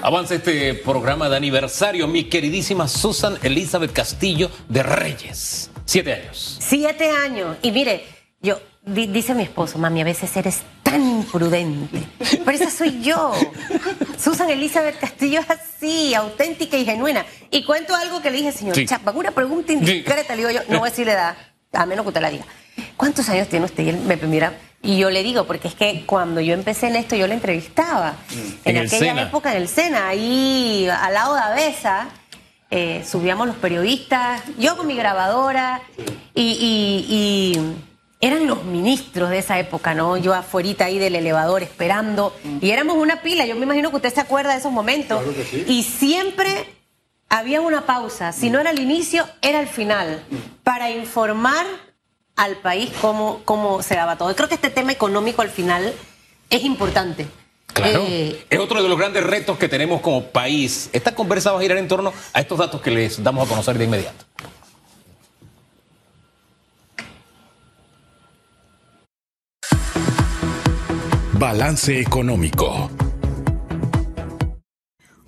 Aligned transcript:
Avanza 0.00 0.36
este 0.36 0.74
programa 0.74 1.28
de 1.28 1.36
aniversario, 1.36 2.06
mi 2.06 2.24
queridísima 2.24 2.86
Susan 2.86 3.36
Elizabeth 3.42 3.92
Castillo 3.92 4.48
de 4.68 4.84
Reyes. 4.84 5.72
Siete 5.84 6.12
años. 6.14 6.56
Siete 6.60 7.10
años. 7.10 7.56
Y 7.62 7.72
mire, 7.72 8.04
yo, 8.40 8.60
dice 8.86 9.34
mi 9.34 9.42
esposo, 9.42 9.76
mami, 9.76 10.02
a 10.02 10.04
veces 10.04 10.36
eres 10.36 10.62
tan 10.84 11.02
imprudente. 11.02 12.04
Pero 12.44 12.50
esa 12.52 12.70
soy 12.70 13.02
yo. 13.02 13.32
Susan 14.16 14.48
Elizabeth 14.50 15.00
Castillo 15.00 15.40
es 15.40 15.50
así, 15.50 16.14
auténtica 16.14 16.76
y 16.76 16.84
genuina. 16.84 17.26
Y 17.50 17.64
cuento 17.64 17.92
algo 17.96 18.22
que 18.22 18.30
le 18.30 18.36
dije, 18.36 18.52
señor 18.52 18.76
Chapman, 18.84 19.16
una 19.16 19.32
pregunta 19.32 19.72
indiscreta, 19.72 20.36
le 20.36 20.46
digo 20.46 20.50
yo, 20.52 20.60
no 20.68 20.78
voy 20.78 20.88
a 20.88 20.90
decirle 20.90 21.12
edad, 21.12 21.36
a 21.72 21.86
menos 21.86 22.04
que 22.04 22.08
usted 22.08 22.22
la 22.22 22.30
diga. 22.30 22.44
¿Cuántos 22.96 23.28
años 23.28 23.48
tiene 23.48 23.66
usted? 23.66 23.84
Y 23.84 23.88
él 23.90 24.00
me 24.00 24.16
mira, 24.16 24.52
y 24.82 24.96
yo 24.96 25.10
le 25.10 25.22
digo, 25.22 25.44
porque 25.44 25.68
es 25.68 25.74
que 25.74 26.04
cuando 26.06 26.40
yo 26.40 26.54
empecé 26.54 26.88
en 26.88 26.96
esto, 26.96 27.16
yo 27.16 27.26
le 27.26 27.34
entrevistaba. 27.34 28.12
Mm. 28.12 28.68
En, 28.68 28.76
aquella 28.78 29.22
época 29.22 29.50
en 29.52 29.62
el 29.62 29.68
Sena, 29.68 30.08
ahí 30.08 30.88
al 30.88 31.14
lado 31.14 31.34
de 31.34 31.40
Avesa, 31.40 32.08
eh, 32.70 33.04
subíamos 33.08 33.46
los 33.48 33.56
periodistas, 33.56 34.42
yo 34.58 34.76
con 34.76 34.86
mi 34.86 34.94
grabadora, 34.94 35.82
y, 36.34 37.58
eran 38.20 38.48
los 38.48 38.64
ministros 38.64 39.30
de 39.30 39.38
esa 39.38 39.60
época, 39.60 39.94
¿no? 39.94 40.16
Yo 40.16 40.34
afuera 40.34 40.86
ahí 40.86 40.98
del 40.98 41.14
elevador 41.14 41.62
esperando, 41.62 42.36
y 42.60 42.70
éramos 42.70 42.96
una 42.96 43.22
pila, 43.22 43.46
yo 43.46 43.54
me 43.54 43.62
imagino 43.62 43.90
que 43.90 43.96
usted 43.96 44.12
se 44.12 44.20
acuerda 44.20 44.52
de 44.52 44.58
esos 44.58 44.72
momentos. 44.72 45.22
Y 45.68 45.84
siempre 45.84 46.66
había 47.28 47.60
una 47.60 47.86
pausa, 47.86 48.32
si 48.32 48.50
no 48.50 48.58
era 48.58 48.70
el 48.70 48.80
inicio, 48.80 49.24
era 49.40 49.60
el 49.60 49.68
final, 49.68 50.24
mm. 50.30 50.62
para 50.64 50.90
informar 50.90 51.64
al 52.38 52.56
país 52.56 52.90
cómo, 53.00 53.42
cómo 53.44 53.82
se 53.82 53.96
daba 53.96 54.16
todo. 54.16 54.34
Creo 54.34 54.48
que 54.48 54.54
este 54.54 54.70
tema 54.70 54.92
económico 54.92 55.42
al 55.42 55.50
final 55.50 55.92
es 56.48 56.64
importante. 56.64 57.26
Claro. 57.66 58.04
Eh, 58.06 58.46
es 58.48 58.58
otro 58.58 58.82
de 58.82 58.88
los 58.88 58.96
grandes 58.96 59.24
retos 59.24 59.58
que 59.58 59.68
tenemos 59.68 60.00
como 60.00 60.24
país. 60.24 60.88
Esta 60.92 61.14
conversa 61.14 61.52
va 61.52 61.58
a 61.58 61.62
girar 61.62 61.76
en 61.78 61.88
torno 61.88 62.12
a 62.32 62.40
estos 62.40 62.58
datos 62.58 62.80
que 62.80 62.90
les 62.90 63.22
damos 63.22 63.44
a 63.44 63.48
conocer 63.48 63.76
de 63.76 63.84
inmediato. 63.84 64.24
Balance 71.32 72.00
económico. 72.00 72.90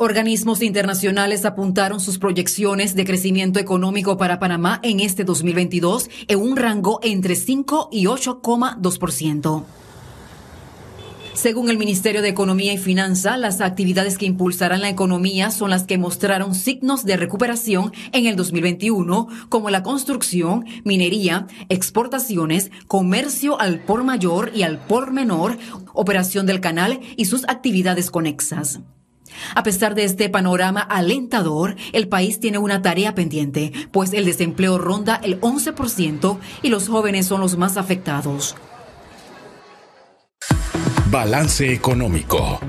Organismos 0.02 0.62
internacionales 0.62 1.44
apuntaron 1.44 2.00
sus 2.00 2.18
proyecciones 2.18 2.94
de 2.94 3.04
crecimiento 3.04 3.60
económico 3.60 4.16
para 4.16 4.38
Panamá 4.38 4.80
en 4.82 4.98
este 4.98 5.24
2022 5.24 6.08
en 6.26 6.40
un 6.40 6.56
rango 6.56 7.00
entre 7.02 7.36
5 7.36 7.90
y 7.92 8.06
8,2%. 8.06 9.62
Según 11.34 11.68
el 11.68 11.76
Ministerio 11.76 12.22
de 12.22 12.30
Economía 12.30 12.72
y 12.72 12.78
Finanza, 12.78 13.36
las 13.36 13.60
actividades 13.60 14.16
que 14.16 14.24
impulsarán 14.24 14.80
la 14.80 14.88
economía 14.88 15.50
son 15.50 15.68
las 15.68 15.82
que 15.82 15.98
mostraron 15.98 16.54
signos 16.54 17.04
de 17.04 17.18
recuperación 17.18 17.92
en 18.12 18.24
el 18.24 18.36
2021, 18.36 19.28
como 19.50 19.68
la 19.68 19.82
construcción, 19.82 20.64
minería, 20.82 21.46
exportaciones, 21.68 22.70
comercio 22.86 23.60
al 23.60 23.80
por 23.80 24.02
mayor 24.02 24.50
y 24.54 24.62
al 24.62 24.78
por 24.78 25.12
menor, 25.12 25.58
operación 25.92 26.46
del 26.46 26.62
canal 26.62 27.00
y 27.18 27.26
sus 27.26 27.46
actividades 27.50 28.10
conexas. 28.10 28.80
A 29.54 29.62
pesar 29.62 29.94
de 29.94 30.04
este 30.04 30.28
panorama 30.28 30.80
alentador, 30.80 31.76
el 31.92 32.08
país 32.08 32.40
tiene 32.40 32.58
una 32.58 32.82
tarea 32.82 33.14
pendiente, 33.14 33.72
pues 33.92 34.12
el 34.12 34.24
desempleo 34.24 34.78
ronda 34.78 35.20
el 35.22 35.40
11% 35.40 36.38
y 36.62 36.68
los 36.68 36.88
jóvenes 36.88 37.26
son 37.26 37.40
los 37.40 37.56
más 37.56 37.76
afectados. 37.76 38.56
Balance 41.10 41.72
económico. 41.72 42.60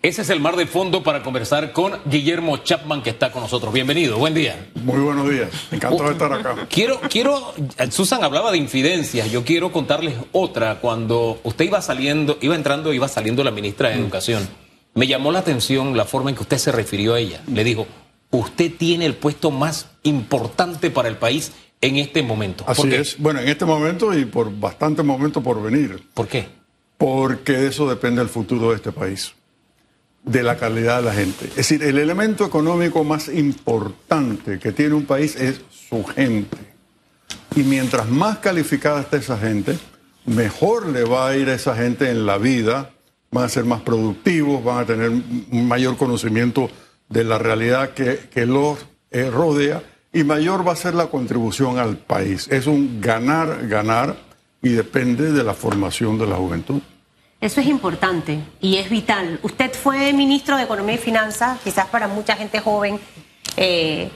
Ese 0.00 0.22
es 0.22 0.30
el 0.30 0.38
mar 0.38 0.54
de 0.54 0.68
fondo 0.68 1.02
para 1.02 1.24
conversar 1.24 1.72
con 1.72 1.98
Guillermo 2.04 2.58
Chapman, 2.58 3.02
que 3.02 3.10
está 3.10 3.32
con 3.32 3.42
nosotros. 3.42 3.74
Bienvenido, 3.74 4.16
buen 4.16 4.32
día. 4.32 4.70
Muy 4.76 5.00
buenos 5.00 5.28
días, 5.28 5.48
encantado 5.72 6.04
de 6.04 6.12
estar 6.12 6.32
acá. 6.32 6.68
Quiero, 6.70 7.00
quiero, 7.10 7.52
Susan 7.90 8.22
hablaba 8.22 8.52
de 8.52 8.58
infidencias, 8.58 9.28
yo 9.32 9.44
quiero 9.44 9.72
contarles 9.72 10.14
otra. 10.30 10.76
Cuando 10.76 11.40
usted 11.42 11.64
iba 11.64 11.82
saliendo, 11.82 12.38
iba 12.40 12.54
entrando, 12.54 12.92
iba 12.92 13.08
saliendo 13.08 13.42
la 13.42 13.50
ministra 13.50 13.88
de 13.88 13.96
mm. 13.96 13.98
Educación, 13.98 14.48
me 14.94 15.08
llamó 15.08 15.32
la 15.32 15.40
atención 15.40 15.96
la 15.96 16.04
forma 16.04 16.30
en 16.30 16.36
que 16.36 16.42
usted 16.42 16.58
se 16.58 16.70
refirió 16.70 17.14
a 17.14 17.18
ella. 17.18 17.42
Le 17.52 17.64
dijo, 17.64 17.88
usted 18.30 18.70
tiene 18.78 19.04
el 19.04 19.14
puesto 19.14 19.50
más 19.50 19.90
importante 20.04 20.92
para 20.92 21.08
el 21.08 21.16
país 21.16 21.50
en 21.80 21.96
este 21.96 22.22
momento. 22.22 22.62
Así 22.68 22.94
es. 22.94 23.18
Bueno, 23.18 23.40
en 23.40 23.48
este 23.48 23.64
momento 23.64 24.16
y 24.16 24.26
por 24.26 24.56
bastante 24.60 25.02
momento 25.02 25.42
por 25.42 25.60
venir. 25.60 26.04
¿Por 26.14 26.28
qué? 26.28 26.46
Porque 26.96 27.66
eso 27.66 27.88
depende 27.88 28.20
del 28.20 28.28
futuro 28.28 28.70
de 28.70 28.76
este 28.76 28.92
país 28.92 29.34
de 30.24 30.42
la 30.42 30.56
calidad 30.56 30.98
de 30.98 31.02
la 31.04 31.14
gente. 31.14 31.46
Es 31.46 31.56
decir, 31.56 31.82
el 31.82 31.98
elemento 31.98 32.44
económico 32.44 33.04
más 33.04 33.28
importante 33.28 34.58
que 34.58 34.72
tiene 34.72 34.94
un 34.94 35.06
país 35.06 35.36
es 35.36 35.60
su 35.70 36.04
gente. 36.04 36.56
Y 37.56 37.62
mientras 37.62 38.08
más 38.08 38.38
calificada 38.38 39.00
esté 39.00 39.18
esa 39.18 39.38
gente, 39.38 39.78
mejor 40.26 40.86
le 40.86 41.04
va 41.04 41.28
a 41.28 41.36
ir 41.36 41.48
a 41.48 41.54
esa 41.54 41.74
gente 41.74 42.10
en 42.10 42.26
la 42.26 42.38
vida, 42.38 42.90
van 43.30 43.44
a 43.44 43.48
ser 43.48 43.64
más 43.64 43.80
productivos, 43.80 44.62
van 44.62 44.78
a 44.78 44.86
tener 44.86 45.10
un 45.10 45.68
mayor 45.68 45.96
conocimiento 45.96 46.70
de 47.08 47.24
la 47.24 47.38
realidad 47.38 47.90
que, 47.90 48.28
que 48.30 48.46
los 48.46 48.78
eh, 49.10 49.30
rodea 49.30 49.82
y 50.12 50.24
mayor 50.24 50.66
va 50.66 50.72
a 50.72 50.76
ser 50.76 50.94
la 50.94 51.06
contribución 51.06 51.78
al 51.78 51.96
país. 51.96 52.48
Es 52.50 52.66
un 52.66 53.00
ganar, 53.00 53.66
ganar 53.68 54.16
y 54.62 54.70
depende 54.70 55.32
de 55.32 55.44
la 55.44 55.54
formación 55.54 56.18
de 56.18 56.26
la 56.26 56.36
juventud. 56.36 56.80
Eso 57.40 57.60
es 57.60 57.68
importante 57.68 58.40
y 58.60 58.78
es 58.78 58.90
vital. 58.90 59.38
Usted 59.42 59.72
fue 59.72 60.12
ministro 60.12 60.56
de 60.56 60.64
Economía 60.64 60.96
y 60.96 60.98
Finanzas, 60.98 61.60
quizás 61.62 61.86
para 61.86 62.08
mucha 62.08 62.34
gente 62.34 62.58
joven 62.60 62.98
eh, 63.56 64.10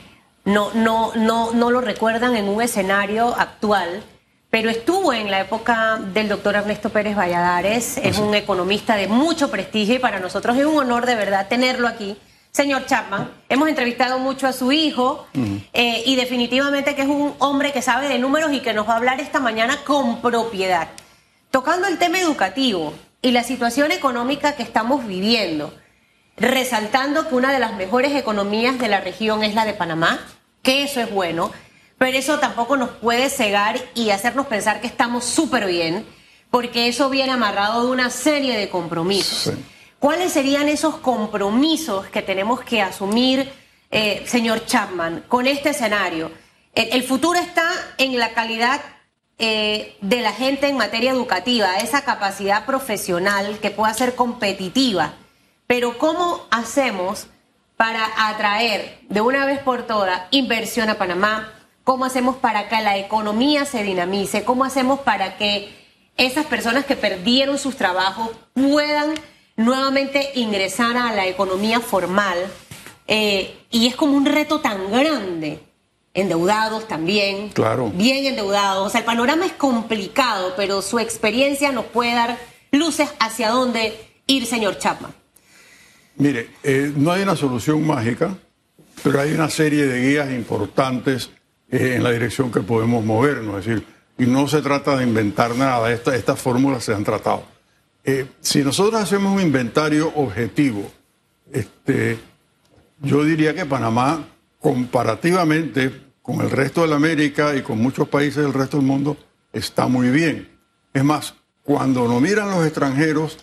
no, 0.45 0.73
no, 0.75 1.13
no, 1.15 1.53
no 1.53 1.71
lo 1.71 1.81
recuerdan 1.81 2.37
en 2.37 2.49
un 2.49 2.61
escenario 2.63 3.29
actual, 3.39 4.03
pero 4.51 4.71
estuvo 4.71 5.13
en 5.13 5.31
la 5.31 5.41
época 5.41 5.99
del 5.99 6.29
doctor 6.29 6.57
Ernesto 6.57 6.91
Pérez 6.91 7.17
Valladares, 7.17 7.97
es 7.99 8.19
un 8.19 8.35
economista 8.35 8.97
de 8.97 9.07
mucho 9.07 9.51
prestigio 9.51 9.95
y 9.95 9.99
para 9.99 10.19
nosotros 10.19 10.57
es 10.57 10.67
un 10.67 10.79
honor 10.79 11.07
de 11.07 11.15
verdad 11.15 11.49
tenerlo 11.49 11.87
aquí. 11.87 12.17
Señor 12.51 12.85
Chapman, 12.87 13.31
hemos 13.49 13.69
entrevistado 13.69 14.19
mucho 14.19 14.47
a 14.47 14.53
su 14.53 14.73
hijo 14.73 15.27
eh, 15.73 16.03
y 16.05 16.17
definitivamente 16.17 16.95
que 16.95 17.03
es 17.03 17.09
un 17.09 17.35
hombre 17.39 17.73
que 17.73 17.81
sabe 17.81 18.09
de 18.09 18.19
números 18.19 18.53
y 18.53 18.61
que 18.61 18.75
nos 18.75 18.87
va 18.87 18.95
a 18.95 18.97
hablar 18.97 19.21
esta 19.21 19.41
mañana 19.41 19.79
con 19.85 20.21
propiedad. 20.21 20.89
Tocando 21.51 21.87
el 21.87 21.99
tema 21.99 22.19
educativo, 22.19 22.93
y 23.23 23.31
la 23.31 23.45
situación 23.45 23.93
económica 23.93 24.57
que 24.57 24.65
estamos 24.65 25.07
viviendo, 25.07 25.73
resaltando 26.37 27.29
que 27.29 27.37
una 27.37 27.53
de 27.53 27.61
las 27.61 27.75
mejores 27.75 28.15
economías 28.17 28.79
de 28.81 28.89
la 28.89 29.01
región 29.01 29.45
es 29.45 29.55
la 29.55 29.65
de 29.65 29.75
Panamá, 29.75 30.27
que 30.61 30.83
eso 30.83 31.01
es 31.01 31.11
bueno, 31.11 31.53
pero 31.99 32.19
eso 32.19 32.41
tampoco 32.41 32.77
nos 32.77 32.91
puede 32.91 33.31
cegar 33.31 33.81
y 33.95 34.11
hacernos 34.11 34.49
pensar 34.49 34.81
que 34.81 34.89
estamos 34.89 35.25
súper 35.25 35.67
bien, 35.67 36.05
porque 36.51 36.89
eso 36.89 37.09
viene 37.09 37.33
amarrado 37.33 37.87
de 37.87 37.93
una 37.93 38.11
serie 38.11 38.59
de 38.59 38.69
compromisos. 38.69 39.55
¿Cuáles 40.01 40.33
serían 40.33 40.69
esos 40.69 40.97
compromisos 40.97 42.09
que 42.09 42.23
tenemos 42.23 42.61
que 42.63 42.83
asumir, 42.83 43.53
eh, 43.93 44.25
señor 44.27 44.67
Chapman, 44.67 45.25
con 45.29 45.47
este 45.47 45.71
escenario? 45.71 46.43
el 46.75 47.03
futuro 47.03 47.39
está 47.39 47.71
en 47.99 48.19
la 48.19 48.33
calidad 48.33 48.81
eh, 49.39 49.97
de 50.01 50.21
la 50.21 50.33
gente 50.33 50.69
en 50.69 50.77
materia 50.77 51.11
educativa, 51.11 51.79
esa 51.79 52.03
capacidad 52.05 52.65
profesional 52.65 53.59
que 53.61 53.71
pueda 53.71 53.93
ser 53.95 54.15
competitiva. 54.15 55.15
Pero 55.67 55.99
¿cómo 55.99 56.47
hacemos 56.51 57.27
para 57.77 58.07
atraer 58.29 59.01
de 59.09 59.21
una 59.21 59.45
vez 59.47 59.59
por 59.61 59.85
todas 59.87 60.23
inversión 60.31 60.91
a 60.91 60.99
Panamá? 60.99 61.53
¿Cómo 61.85 62.05
hacemos 62.05 62.37
para 62.37 62.69
que 62.69 62.81
la 62.81 62.99
economía 62.99 63.65
se 63.65 63.83
dinamice? 63.83 64.45
¿Cómo 64.45 64.65
hacemos 64.65 65.01
para 65.01 65.37
que 65.37 65.75
esas 66.17 66.47
personas 66.47 66.85
que 66.85 66.95
perdieron 66.95 67.59
sus 67.59 67.77
trabajos 67.77 68.31
puedan 68.55 69.15
nuevamente 69.57 70.31
ingresar 70.35 70.97
a 70.97 71.13
la 71.13 71.27
economía 71.27 71.81
formal? 71.81 72.39
Eh, 73.09 73.57
y 73.71 73.89
es 73.89 73.97
como 73.97 74.17
un 74.17 74.27
reto 74.27 74.61
tan 74.61 74.93
grande 74.93 75.61
endeudados 76.15 76.87
también. 76.89 77.49
Claro. 77.51 77.91
Bien 77.95 78.25
endeudados. 78.25 78.87
O 78.87 78.91
sea, 78.91 79.01
el 79.01 79.07
panorama 79.07 79.47
es 79.47 79.53
complicado, 79.53 80.55
pero 80.57 80.83
su 80.83 80.99
experiencia 80.99 81.73
nos 81.73 81.87
puede 81.87 82.15
dar 82.15 82.39
luces 82.71 83.09
hacia 83.19 83.51
dónde 83.51 83.95
ir, 84.27 84.47
señor 84.47 84.79
Chapman. 84.79 85.15
Mire, 86.17 86.51
eh, 86.63 86.93
no 86.95 87.11
hay 87.13 87.23
una 87.23 87.37
solución 87.37 87.87
mágica, 87.87 88.37
pero 89.03 89.21
hay 89.21 89.33
una 89.33 89.49
serie 89.49 89.87
de 89.87 90.01
guías 90.01 90.31
importantes 90.31 91.31
eh, 91.71 91.95
en 91.97 92.05
la 92.05 92.13
dirección 92.13 92.53
que 92.53 92.61
podemos 92.61 93.05
movernos. 93.05 93.61
Es 93.61 93.67
decir, 93.67 93.87
y 94.19 94.27
no 94.27 94.47
se 94.47 94.61
trata 94.61 94.97
de 94.97 95.05
inventar 95.05 95.57
nada, 95.57 95.91
estas 95.91 96.39
fórmulas 96.39 96.85
se 96.85 96.95
han 96.95 97.05
tratado. 97.05 97.45
Eh, 98.05 98.27
si 98.41 98.63
nosotros 98.63 99.01
hacemos 99.01 99.33
un 99.33 99.41
inventario 99.41 100.13
objetivo, 100.15 100.91
este, 101.53 102.19
yo 103.01 103.25
diría 103.25 103.55
que 103.55 103.65
Panamá 103.65 104.27
comparativamente 104.61 106.02
con 106.23 106.41
el 106.41 106.51
resto 106.51 106.83
de 106.83 106.89
la 106.89 106.97
América 106.97 107.55
y 107.57 107.63
con 107.63 107.79
muchos 107.79 108.09
países 108.09 108.43
del 108.43 108.53
resto 108.53 108.77
del 108.79 108.87
mundo, 108.87 109.17
está 109.53 109.89
muy 109.89 110.11
bien. 110.11 110.49
Es 110.95 111.05
más, 111.05 111.35
cuando 111.63 112.07
nos 112.09 112.21
miran 112.21 112.51
los 112.51 112.65
extranjeros, 112.65 113.39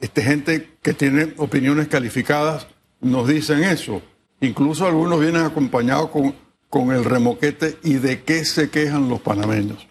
Este, 0.00 0.22
gente 0.22 0.76
que 0.82 0.92
tiene 0.92 1.32
opiniones 1.38 1.88
calificadas 1.88 2.66
nos 3.00 3.26
dicen 3.26 3.62
eso. 3.64 4.02
Incluso 4.40 4.86
algunos 4.86 5.18
vienen 5.18 5.42
acompañados 5.42 6.10
con, 6.10 6.34
con 6.68 6.92
el 6.92 7.04
remoquete 7.04 7.78
y 7.82 7.94
de 7.94 8.22
qué 8.22 8.44
se 8.44 8.68
quejan 8.68 9.08
los 9.08 9.20
panameños. 9.20 9.86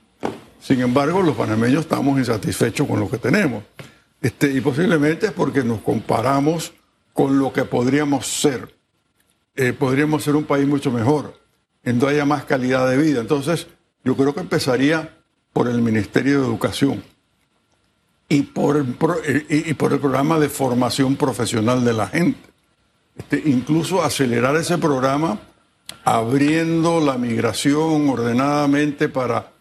Sin 0.60 0.82
embargo, 0.82 1.24
los 1.24 1.36
panameños 1.36 1.82
estamos 1.82 2.20
insatisfechos 2.20 2.88
con 2.88 3.00
lo 3.00 3.10
que 3.10 3.18
tenemos. 3.18 3.64
Este, 4.22 4.52
y 4.52 4.62
posiblemente 4.62 5.28
es 5.28 5.32
porque 5.32 5.64
nos 5.64 5.82
comparamos 5.82 6.74
con 7.14 7.40
lo 7.40 7.52
que 7.52 7.64
podríamos 7.64 8.28
ser. 8.28 8.76
Eh, 9.56 9.74
podríamos 9.74 10.24
ser 10.24 10.36
un 10.36 10.44
país 10.46 10.68
mucho 10.68 10.92
mejor, 10.92 11.34
en 11.84 12.00
donde 12.00 12.16
haya 12.16 12.26
más 12.26 12.46
calidad 12.46 12.90
de 12.90 12.98
vida. 12.98 13.22
Entonces, 13.22 13.68
yo 14.04 14.16
creo 14.16 14.34
que 14.34 14.42
empezaría 14.42 15.18
por 15.52 15.68
el 15.68 15.82
Ministerio 15.82 16.42
de 16.42 16.48
Educación 16.48 17.04
y 18.30 18.42
por 18.42 18.78
el, 18.78 18.96
y, 19.50 19.74
por 19.76 19.94
el 19.94 20.00
programa 20.00 20.40
de 20.40 20.50
formación 20.50 21.16
profesional 21.16 21.86
de 21.86 21.94
la 21.94 22.08
gente. 22.08 22.40
Este, 23.16 23.44
incluso 23.46 24.04
acelerar 24.04 24.56
ese 24.56 24.78
programa 24.78 25.40
abriendo 26.04 27.00
la 27.00 27.18
migración 27.18 28.10
ordenadamente 28.10 29.08
para 29.08 29.52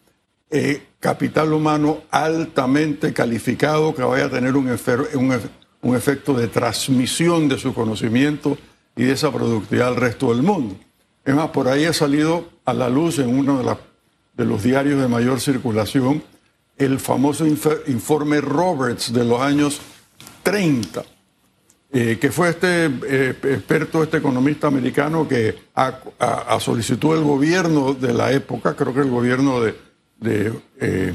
eh, 0.49 0.87
capital 0.99 1.53
humano 1.53 2.03
altamente 2.09 3.13
calificado 3.13 3.93
que 3.93 4.01
vaya 4.01 4.25
a 4.25 4.29
tener 4.29 4.55
un, 4.55 4.67
un, 4.67 5.41
un, 5.81 5.95
efecto 5.95 6.33
de 6.33 6.47
transmisión 6.47 7.47
de 7.47 7.59
su 7.59 7.73
conocimiento 7.73 8.57
y 8.95 9.03
de 9.03 9.13
esa 9.13 9.31
productividad 9.31 9.89
al 9.89 9.95
resto 9.97 10.33
del 10.33 10.43
mundo. 10.43 10.75
Es 11.25 11.33
más, 11.33 11.49
por 11.49 11.67
ahí 11.67 11.85
ha 11.85 11.93
salido 11.93 12.49
a 12.65 12.73
la 12.73 12.89
luz 12.89 13.19
en 13.19 13.29
uno 13.29 13.63
de, 14.33 14.45
los 14.45 14.63
diarios 14.63 15.01
de 15.01 15.07
mayor 15.07 15.39
circulación 15.39 16.21
el 16.77 16.99
famoso 16.99 17.45
informe 17.45 18.41
Roberts 18.41 19.13
de 19.13 19.23
los 19.23 19.39
años 19.39 19.79
30, 20.41 21.03
eh, 21.93 22.17
que 22.19 22.31
fue 22.31 22.49
este 22.49 22.85
eh, 22.85 23.35
experto, 23.43 24.03
este 24.03 24.17
economista 24.17 24.67
americano 24.67 25.27
que 25.27 25.55
a, 25.75 25.99
del 27.13 27.23
gobierno 27.23 27.93
de 27.93 28.13
la 28.13 28.31
época, 28.31 28.75
creo 28.75 28.93
que 28.93 29.01
el 29.01 29.11
gobierno 29.11 29.61
de, 29.61 29.75
de 30.19 30.53
eh, 30.79 31.13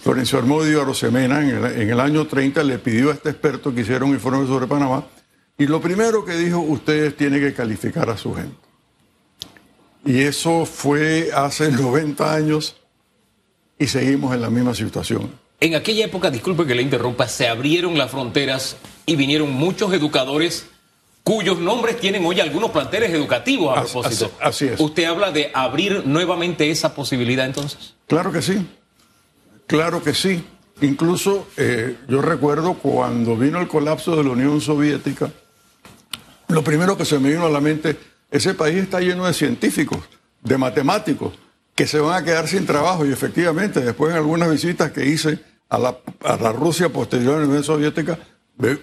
Florencio 0.00 0.38
Armodio 0.38 0.80
Arosemena 0.80 1.42
en 1.42 1.50
el, 1.50 1.64
en 1.82 1.90
el 1.90 2.00
año 2.00 2.26
30 2.26 2.62
le 2.64 2.78
pidió 2.78 3.10
a 3.10 3.14
este 3.14 3.30
experto 3.30 3.74
que 3.74 3.82
hiciera 3.82 4.04
un 4.04 4.12
informe 4.12 4.46
sobre 4.46 4.66
Panamá 4.66 5.04
y 5.56 5.66
lo 5.66 5.80
primero 5.80 6.24
que 6.24 6.34
dijo, 6.34 6.58
ustedes 6.58 7.16
tienen 7.16 7.40
que 7.40 7.54
calificar 7.54 8.10
a 8.10 8.16
su 8.16 8.34
gente. 8.34 8.63
Y 10.04 10.20
eso 10.22 10.66
fue 10.66 11.30
hace 11.34 11.70
90 11.72 12.34
años 12.34 12.76
y 13.78 13.86
seguimos 13.86 14.34
en 14.34 14.42
la 14.42 14.50
misma 14.50 14.74
situación. 14.74 15.30
En 15.60 15.74
aquella 15.74 16.04
época, 16.04 16.30
disculpe 16.30 16.66
que 16.66 16.74
le 16.74 16.82
interrumpa, 16.82 17.26
se 17.28 17.48
abrieron 17.48 17.96
las 17.96 18.10
fronteras 18.10 18.76
y 19.06 19.16
vinieron 19.16 19.50
muchos 19.52 19.92
educadores 19.92 20.66
cuyos 21.22 21.58
nombres 21.58 21.98
tienen 21.98 22.24
hoy 22.26 22.38
algunos 22.40 22.70
planteles 22.70 23.10
educativos 23.12 23.76
a 23.76 23.82
propósito. 23.82 24.30
Así, 24.40 24.66
es. 24.66 24.78
¿Usted 24.78 25.04
habla 25.04 25.32
de 25.32 25.50
abrir 25.54 26.06
nuevamente 26.06 26.70
esa 26.70 26.94
posibilidad 26.94 27.46
entonces? 27.46 27.94
Claro 28.06 28.30
que 28.30 28.42
sí, 28.42 28.66
claro 29.66 30.02
que 30.02 30.14
sí. 30.14 30.44
Incluso 30.82 31.46
eh, 31.56 31.96
yo 32.08 32.20
recuerdo 32.20 32.74
cuando 32.74 33.36
vino 33.36 33.60
el 33.60 33.68
colapso 33.68 34.16
de 34.16 34.24
la 34.24 34.30
Unión 34.30 34.60
Soviética, 34.60 35.32
lo 36.48 36.62
primero 36.62 36.96
que 36.98 37.04
se 37.04 37.18
me 37.18 37.30
vino 37.30 37.46
a 37.46 37.50
la 37.50 37.60
mente, 37.60 37.96
ese 38.34 38.52
país 38.52 38.78
está 38.78 38.98
lleno 38.98 39.26
de 39.26 39.32
científicos, 39.32 40.00
de 40.42 40.58
matemáticos, 40.58 41.34
que 41.76 41.86
se 41.86 42.00
van 42.00 42.20
a 42.20 42.24
quedar 42.24 42.48
sin 42.48 42.66
trabajo. 42.66 43.06
Y 43.06 43.12
efectivamente, 43.12 43.78
después 43.78 44.10
en 44.10 44.16
algunas 44.16 44.50
visitas 44.50 44.90
que 44.90 45.06
hice 45.06 45.38
a 45.68 45.78
la, 45.78 45.96
a 46.24 46.36
la 46.36 46.50
Rusia 46.50 46.88
posterior 46.88 47.36
a 47.36 47.40
la 47.42 47.46
Unión 47.46 47.62
Soviética, 47.62 48.18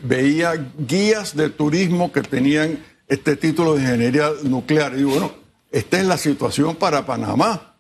veía 0.03 0.53
guías 0.77 1.35
de 1.35 1.49
turismo 1.49 2.13
que 2.13 2.21
tenían 2.21 2.81
este 3.09 3.35
título 3.35 3.75
de 3.75 3.81
ingeniería 3.81 4.29
nuclear. 4.43 4.97
Y 4.97 5.03
bueno, 5.03 5.33
esta 5.69 5.99
es 5.99 6.05
la 6.05 6.17
situación 6.17 6.77
para 6.77 7.05
Panamá. 7.05 7.75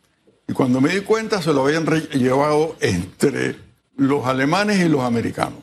Y 0.49 0.51
cuando 0.51 0.81
me 0.81 0.89
di 0.89 0.99
cuenta, 0.99 1.41
se 1.41 1.53
lo 1.53 1.65
habían 1.65 1.85
llevado 1.85 2.75
entre 2.81 3.55
los 3.95 4.25
alemanes 4.25 4.81
y 4.81 4.89
los 4.89 5.03
americanos. 5.03 5.59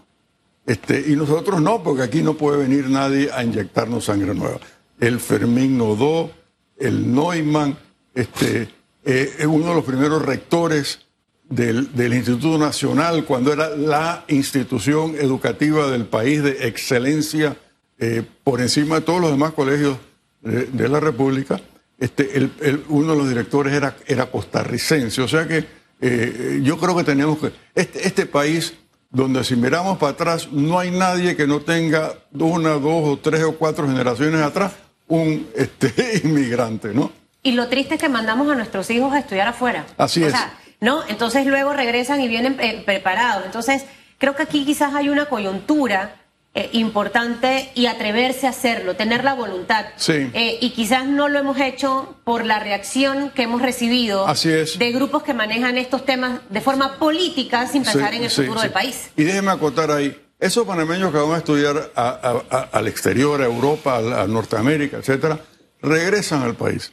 Este, 0.64 1.04
y 1.06 1.16
nosotros 1.16 1.60
no, 1.60 1.82
porque 1.82 2.02
aquí 2.02 2.22
no 2.22 2.32
puede 2.32 2.62
venir 2.62 2.88
nadie 2.88 3.28
a 3.30 3.44
inyectarnos 3.44 4.06
sangre 4.06 4.34
nueva. 4.34 4.58
El 5.00 5.20
Fermín 5.20 5.78
Nodó, 5.78 6.30
el 6.78 7.14
Neumann, 7.14 7.76
este, 8.14 8.68
eh, 9.04 9.46
uno 9.46 9.68
de 9.68 9.74
los 9.74 9.84
primeros 9.84 10.24
rectores 10.24 11.00
del, 11.48 11.88
Instituto 12.12 12.58
Nacional, 12.58 13.24
cuando 13.24 13.52
era 13.52 13.70
la 13.70 14.24
institución 14.28 15.14
educativa 15.16 15.90
del 15.90 16.04
país 16.04 16.42
de 16.42 16.68
excelencia 16.68 17.56
eh, 17.98 18.22
por 18.44 18.60
encima 18.60 18.96
de 18.96 19.00
todos 19.02 19.20
los 19.20 19.30
demás 19.30 19.52
colegios 19.52 19.98
de, 20.42 20.88
la 20.88 21.00
República. 21.00 21.60
Este, 21.98 22.50
uno 22.88 23.12
de 23.12 23.18
los 23.18 23.28
directores 23.28 23.72
era, 23.72 23.96
era 24.06 24.30
costarricense. 24.30 25.22
O 25.22 25.28
sea 25.28 25.48
que 25.48 25.64
eh, 26.00 26.60
yo 26.62 26.78
creo 26.78 26.96
que 26.96 27.04
tenemos 27.04 27.38
que. 27.38 27.52
Este, 27.74 28.06
este, 28.06 28.26
país, 28.26 28.74
donde 29.10 29.42
si 29.42 29.56
miramos 29.56 29.98
para 29.98 30.12
atrás, 30.12 30.48
no 30.52 30.78
hay 30.78 30.90
nadie 30.90 31.34
que 31.34 31.46
no 31.46 31.60
tenga 31.60 32.14
una, 32.32 32.74
dos 32.74 33.08
o 33.08 33.18
tres 33.20 33.42
o 33.42 33.56
cuatro 33.56 33.86
generaciones 33.86 34.42
atrás 34.42 34.72
un 35.08 35.48
este, 35.54 36.20
inmigrante, 36.24 36.94
¿no? 36.94 37.12
Y 37.42 37.52
lo 37.52 37.68
triste 37.68 37.94
es 37.94 38.00
que 38.00 38.08
mandamos 38.08 38.50
a 38.50 38.54
nuestros 38.54 38.90
hijos 38.90 39.12
a 39.12 39.20
estudiar 39.20 39.48
afuera. 39.48 39.86
Así 39.96 40.22
es. 40.22 40.34
¿no? 40.80 41.02
Entonces 41.08 41.46
luego 41.46 41.72
regresan 41.72 42.20
y 42.20 42.28
vienen 42.28 42.56
eh, 42.60 42.82
preparados. 42.84 43.44
Entonces, 43.46 43.84
creo 44.18 44.36
que 44.36 44.42
aquí 44.42 44.64
quizás 44.64 44.94
hay 44.94 45.08
una 45.08 45.26
coyuntura 45.26 46.16
eh, 46.54 46.70
importante 46.72 47.70
y 47.74 47.86
atreverse 47.86 48.46
a 48.46 48.50
hacerlo, 48.50 48.96
tener 48.96 49.22
la 49.22 49.34
voluntad. 49.34 49.86
Sí. 49.96 50.30
Eh, 50.32 50.58
y 50.60 50.70
quizás 50.70 51.06
no 51.06 51.28
lo 51.28 51.38
hemos 51.38 51.58
hecho 51.60 52.16
por 52.24 52.44
la 52.44 52.58
reacción 52.58 53.30
que 53.30 53.42
hemos 53.42 53.62
recibido 53.62 54.26
Así 54.26 54.50
es. 54.50 54.78
de 54.78 54.92
grupos 54.92 55.22
que 55.22 55.34
manejan 55.34 55.78
estos 55.78 56.04
temas 56.04 56.40
de 56.48 56.60
forma 56.60 56.96
política 56.96 57.66
sin 57.66 57.84
pensar 57.84 58.14
en 58.14 58.24
el 58.24 58.30
futuro 58.30 58.60
del 58.60 58.70
país. 58.70 59.10
Y 59.16 59.24
déjeme 59.24 59.50
acotar 59.50 59.90
ahí, 59.90 60.20
esos 60.40 60.66
panameños 60.66 61.12
que 61.12 61.18
van 61.18 61.32
a 61.32 61.38
estudiar 61.38 61.90
al 61.94 62.86
exterior, 62.86 63.42
a 63.42 63.46
Europa, 63.46 63.96
a, 63.96 64.26
Norteamérica, 64.26 64.98
etcétera, 64.98 65.40
regresan 65.82 66.42
al 66.42 66.54
país. 66.54 66.92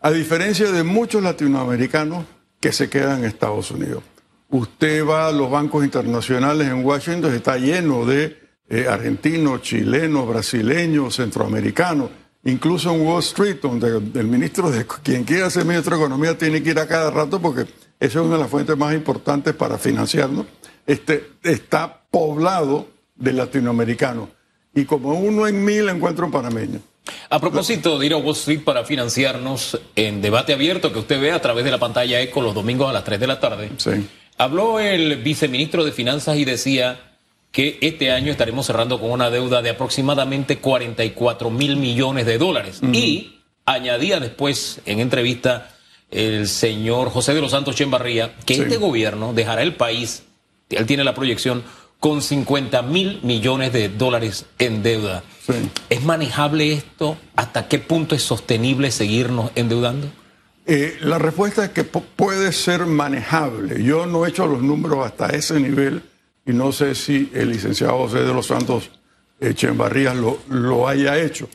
A 0.00 0.10
diferencia 0.10 0.72
de 0.72 0.82
muchos 0.82 1.22
latinoamericanos 1.22 2.24
que 2.58 2.72
se 2.72 2.88
quedan 2.88 3.20
en 3.20 3.24
Estados 3.26 3.70
Unidos. 3.70 4.02
Usted 4.48 5.06
va 5.06 5.28
a 5.28 5.32
los 5.32 5.50
bancos 5.50 5.84
internacionales 5.84 6.68
en 6.68 6.84
Washington, 6.84 7.32
está 7.32 7.56
lleno 7.56 8.04
de 8.04 8.38
eh, 8.68 8.86
argentinos, 8.88 9.62
chilenos, 9.62 10.28
brasileños, 10.28 11.16
centroamericanos, 11.16 12.10
incluso 12.44 12.92
en 12.92 13.06
Wall 13.06 13.20
Street, 13.20 13.58
donde 13.62 13.88
el 13.96 14.26
ministro 14.26 14.70
de 14.70 14.86
quien 15.02 15.24
quiera 15.24 15.48
ser 15.50 15.64
ministro 15.64 15.96
de 15.96 16.02
Economía 16.02 16.36
tiene 16.36 16.62
que 16.62 16.70
ir 16.70 16.78
a 16.78 16.86
cada 16.86 17.10
rato 17.10 17.40
porque 17.40 17.62
esa 17.62 18.18
es 18.18 18.24
una 18.24 18.34
de 18.34 18.40
las 18.40 18.50
fuentes 18.50 18.76
más 18.76 18.92
importantes 18.94 19.54
para 19.54 19.78
financiarnos. 19.78 20.46
Este, 20.84 21.30
está 21.42 22.01
poblado 22.12 22.86
de 23.16 23.32
latinoamericanos. 23.32 24.28
Y 24.72 24.84
como 24.84 25.14
uno 25.14 25.48
en 25.48 25.64
mil 25.64 25.88
encuentra 25.88 26.24
un 26.24 26.30
panameño. 26.30 26.80
A 27.30 27.40
propósito 27.40 27.98
de 27.98 28.06
ir 28.06 28.12
a 28.12 28.18
Wall 28.18 28.36
Street 28.36 28.62
para 28.62 28.84
financiarnos 28.84 29.80
en 29.96 30.22
debate 30.22 30.52
abierto 30.52 30.92
que 30.92 31.00
usted 31.00 31.20
ve 31.20 31.32
a 31.32 31.42
través 31.42 31.64
de 31.64 31.72
la 31.72 31.78
pantalla 31.78 32.20
ECO 32.20 32.40
los 32.40 32.54
domingos 32.54 32.88
a 32.88 32.92
las 32.92 33.02
3 33.02 33.18
de 33.18 33.26
la 33.26 33.40
tarde, 33.40 33.70
habló 34.38 34.78
el 34.78 35.16
viceministro 35.16 35.84
de 35.84 35.92
Finanzas 35.92 36.36
y 36.36 36.44
decía 36.44 37.00
que 37.50 37.78
este 37.80 38.12
año 38.12 38.30
estaremos 38.30 38.66
cerrando 38.66 39.00
con 39.00 39.10
una 39.10 39.30
deuda 39.30 39.62
de 39.62 39.70
aproximadamente 39.70 40.58
44 40.58 41.50
mil 41.50 41.76
millones 41.76 42.24
de 42.24 42.38
dólares. 42.38 42.80
Y 42.82 43.40
añadía 43.66 44.20
después 44.20 44.80
en 44.86 45.00
entrevista 45.00 45.70
el 46.10 46.46
señor 46.46 47.10
José 47.10 47.34
de 47.34 47.40
los 47.40 47.50
Santos 47.50 47.74
Chembarría 47.74 48.36
que 48.44 48.54
este 48.54 48.76
gobierno 48.76 49.32
dejará 49.32 49.62
el 49.62 49.74
país, 49.74 50.22
él 50.70 50.86
tiene 50.86 51.04
la 51.04 51.14
proyección, 51.14 51.64
con 52.02 52.20
50 52.20 52.82
mil 52.82 53.20
millones 53.22 53.72
de 53.72 53.88
dólares 53.88 54.46
en 54.58 54.82
deuda. 54.82 55.22
¿Es 55.88 56.02
manejable 56.02 56.72
esto? 56.72 57.16
¿Hasta 57.36 57.68
qué 57.68 57.78
punto 57.78 58.16
es 58.16 58.24
sostenible 58.24 58.90
seguirnos 58.90 59.52
endeudando? 59.54 60.08
Eh, 60.66 60.98
la 61.00 61.20
respuesta 61.20 61.66
es 61.66 61.70
que 61.70 61.84
puede 61.84 62.50
ser 62.50 62.86
manejable. 62.86 63.84
Yo 63.84 64.06
no 64.06 64.26
he 64.26 64.30
hecho 64.30 64.48
los 64.48 64.62
números 64.62 65.06
hasta 65.06 65.28
ese 65.28 65.60
nivel 65.60 66.02
y 66.44 66.50
no 66.52 66.72
sé 66.72 66.96
si 66.96 67.30
el 67.34 67.50
licenciado 67.50 67.96
José 67.98 68.24
de 68.24 68.34
los 68.34 68.48
Santos 68.48 68.90
Echenbarrías 69.38 70.16
lo, 70.16 70.40
lo 70.48 70.88
haya 70.88 71.16
hecho. 71.16 71.48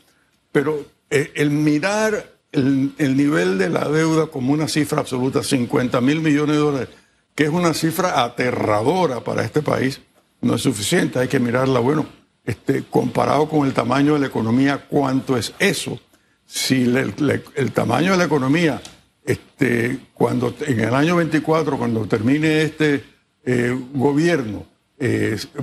Pero 0.54 0.86
eh, 1.10 1.34
el 1.36 1.52
mirar 1.52 2.38
el, 2.54 2.94
el, 2.98 3.18
nivel 3.18 3.58
de 3.58 3.70
la 3.70 3.90
deuda 3.90 4.28
como 4.28 4.54
una 4.54 4.70
cifra 4.70 5.02
absoluta, 5.02 5.44
50 5.44 6.00
mil 6.00 6.22
millones 6.22 6.56
de 6.56 6.62
dólares, 6.62 6.90
que 7.36 7.44
es 7.44 7.50
una 7.50 7.74
cifra 7.74 8.24
aterradora 8.24 9.26
para 9.26 9.44
este 9.44 9.62
país, 9.62 10.00
no 10.42 10.56
es 10.56 10.62
suficiente, 10.62 11.20
hay 11.20 11.28
que 11.28 11.40
mirarla, 11.40 11.80
bueno, 11.80 12.06
este, 12.46 12.84
comparado 12.90 13.50
con 13.50 13.68
el 13.68 13.74
tamaño 13.74 14.14
de 14.14 14.20
la 14.20 14.28
economía, 14.28 14.86
¿cuánto 14.90 15.38
es 15.38 15.54
eso? 15.60 16.00
Si 16.46 16.84
el 16.84 17.72
tamaño 17.74 18.12
de 18.12 18.18
la 18.18 18.24
economía, 18.24 18.82
este, 19.26 20.00
cuando 20.14 20.56
en 20.66 20.80
el 20.80 20.94
año 20.94 21.18
24, 21.18 21.78
cuando 21.78 22.06
termine 22.06 22.62
este 22.62 23.04
eh, 23.46 23.78
gobierno, 23.94 24.66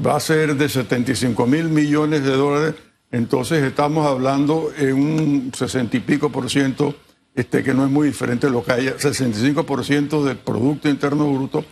va 0.07 0.17
a 0.17 0.21
ser 0.21 0.55
de 0.55 0.69
75 0.69 1.47
mil 1.47 1.65
millones 1.65 2.23
de 2.23 2.33
dólares, 2.33 2.75
entonces 3.11 3.63
estamos 3.63 4.07
hablando 4.07 4.73
en 4.77 4.95
un 4.95 5.53
60 5.55 5.97
y 5.97 6.01
pico 6.01 6.31
por 6.31 6.51
ciento, 6.51 6.97
este, 7.35 7.63
que 7.63 7.73
no 7.73 7.85
es 7.85 7.91
muy 7.91 8.09
diferente 8.09 8.49
de 8.49 8.53
lo 8.53 8.65
que 8.65 8.73
hay, 8.73 8.95
65 8.99 9.65
por 9.65 9.85
ciento 9.85 10.25
del 10.25 10.37
Producto 10.37 10.89
Interno 10.89 11.33
Bruto, 11.33 11.65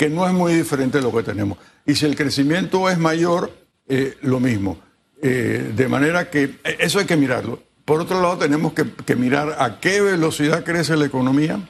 que 0.00 0.08
no 0.08 0.26
es 0.26 0.32
muy 0.32 0.54
diferente 0.54 0.96
de 0.96 1.04
lo 1.04 1.12
que 1.12 1.22
tenemos. 1.22 1.58
Y 1.84 1.94
si 1.94 2.06
el 2.06 2.16
crecimiento 2.16 2.88
es 2.88 2.96
mayor, 2.96 3.52
eh, 3.86 4.16
lo 4.22 4.40
mismo. 4.40 4.80
Eh, 5.20 5.74
de 5.76 5.88
manera 5.88 6.30
que 6.30 6.58
eso 6.78 7.00
hay 7.00 7.04
que 7.04 7.18
mirarlo. 7.18 7.62
Por 7.84 8.00
otro 8.00 8.22
lado, 8.22 8.38
tenemos 8.38 8.72
que, 8.72 9.14
mirar 9.14 9.56
a 9.58 9.78
qué 9.78 10.00
velocidad 10.00 10.64
crece 10.64 10.96
la 10.96 11.04
economía 11.04 11.68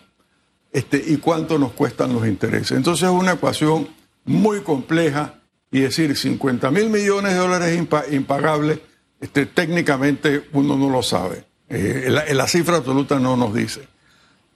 este, 0.71 1.03
y 1.05 1.17
cuánto 1.17 1.59
nos 1.59 1.73
cuestan 1.73 2.13
los 2.13 2.25
intereses. 2.25 2.77
Entonces 2.77 3.09
es 3.09 3.11
una 3.13 3.33
ecuación 3.33 3.89
muy 4.25 4.61
compleja 4.61 5.35
y 5.73 5.81
decir 5.81 6.17
50 6.17 6.71
mil 6.71 6.89
millones 6.89 7.33
de 7.33 7.39
dólares 7.39 7.85
impagables, 8.13 8.79
este, 9.21 9.47
técnicamente 9.47 10.45
uno 10.53 10.77
no 10.77 10.89
lo 10.89 11.03
sabe. 11.03 11.47
Eh, 11.69 12.07
la, 12.33 12.47
cifra 12.47 12.77
absoluta 12.77 13.19
no 13.19 13.37
nos 13.37 13.53
dice. 13.53 13.89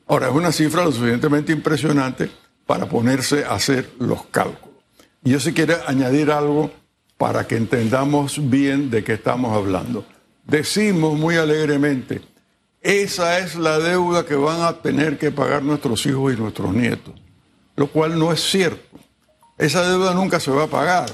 Ahora, 0.07 0.29
es 0.29 0.33
una 0.33 0.53
cifra 0.53 0.85
lo 0.85 0.93
suficientemente 0.93 1.51
impresionante 1.51 2.44
para 2.67 2.87
ponerse 2.87 3.45
a 3.45 3.55
hacer 3.55 3.91
los 3.99 4.25
cálculos. 4.27 4.75
Yo 5.23 5.41
sí 5.41 5.53
quiero 5.53 5.77
añadir 5.87 6.31
algo 6.31 6.71
para 7.17 7.47
que 7.47 7.57
entendamos 7.57 8.51
bien 8.51 8.91
de 8.91 9.05
qué 9.05 9.15
estamos 9.15 9.57
hablando. 9.57 10.05
Decimos 10.47 11.19
muy 11.19 11.37
alegremente, 11.37 12.21
esa 12.83 13.39
es 13.39 13.55
la 13.55 13.79
deuda 13.79 14.27
que 14.27 14.35
van 14.35 14.61
a 14.61 14.75
tener 14.83 15.19
que 15.19 15.31
pagar 15.31 15.63
nuestros 15.63 16.05
hijos 16.05 16.35
y 16.35 16.37
nuestros 16.37 16.75
nietos, 16.75 17.15
lo 17.77 17.87
cual 17.87 18.19
no 18.19 18.33
es 18.33 18.41
cierto. 18.41 18.99
Esa 19.57 19.89
deuda 19.89 20.13
nunca 20.13 20.41
se 20.41 20.51
va 20.51 20.65
a 20.65 20.69
pagar. 20.69 21.07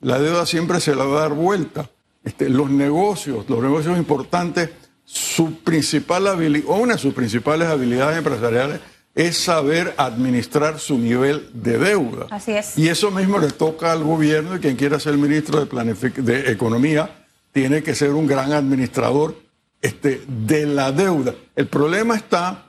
La 0.00 0.18
deuda 0.18 0.46
siempre 0.46 0.80
se 0.80 0.96
la 0.96 1.04
va 1.04 1.18
a 1.18 1.22
dar 1.22 1.34
vuelta. 1.34 1.88
Este, 2.24 2.48
los 2.48 2.70
negocios, 2.70 3.48
los 3.48 3.62
negocios 3.62 3.96
importantes, 3.98 4.70
su 5.04 5.58
principal 5.60 6.26
habilidad, 6.26 6.70
una 6.70 6.94
de 6.94 6.98
sus 6.98 7.14
principales 7.14 7.68
habilidades 7.68 8.18
empresariales 8.18 8.80
es 9.14 9.36
saber 9.36 9.94
administrar 9.98 10.78
su 10.78 10.98
nivel 10.98 11.50
de 11.52 11.78
deuda. 11.78 12.26
Así 12.30 12.52
es. 12.52 12.78
Y 12.78 12.88
eso 12.88 13.10
mismo 13.10 13.38
le 13.38 13.50
toca 13.50 13.92
al 13.92 14.02
gobierno 14.02 14.56
y 14.56 14.60
quien 14.60 14.76
quiera 14.76 14.98
ser 14.98 15.16
ministro 15.18 15.64
de, 15.64 16.10
de 16.22 16.50
Economía 16.50 17.22
tiene 17.52 17.82
que 17.82 17.94
ser 17.94 18.10
un 18.10 18.26
gran 18.26 18.52
administrador 18.52 19.36
este, 19.82 20.22
de 20.26 20.66
la 20.66 20.92
deuda. 20.92 21.34
El 21.54 21.66
problema 21.66 22.16
está 22.16 22.66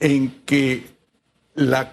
en 0.00 0.42
que, 0.44 0.86
la, 1.54 1.90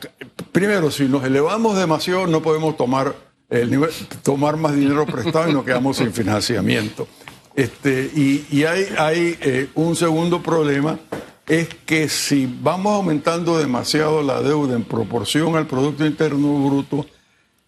primero, 0.51 0.91
si 0.91 1.05
nos 1.05 1.23
elevamos 1.23 1.77
demasiado, 1.77 2.27
no 2.27 2.41
podemos 2.41 2.75
tomar, 2.75 3.15
el 3.49 3.71
nivel, 3.71 3.89
tomar 4.21 4.57
más 4.57 4.75
dinero 4.75 5.05
prestado 5.05 5.49
y 5.49 5.53
nos 5.53 5.63
quedamos 5.63 5.97
sin 5.97 6.11
financiamiento. 6.11 7.07
Este, 7.55 8.11
y, 8.13 8.63
hay, 8.65 8.87
hay 8.97 9.37
eh, 9.39 9.69
un 9.75 9.95
segundo 9.95 10.43
problema, 10.43 10.99
es 11.47 11.69
que 11.85 12.09
si 12.09 12.47
vamos 12.61 12.93
aumentando 12.93 13.57
demasiado 13.57 14.23
la 14.23 14.41
deuda 14.41 14.75
en 14.75 14.83
proporción 14.83 15.55
al 15.55 15.67
Producto 15.67 16.05
Interno 16.05 16.65
Bruto, 16.65 17.05